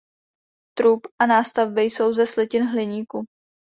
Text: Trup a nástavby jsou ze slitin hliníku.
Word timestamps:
Trup 0.77 1.07
a 1.21 1.25
nástavby 1.27 1.81
jsou 1.81 2.13
ze 2.13 2.27
slitin 2.27 2.67
hliníku. 2.67 3.25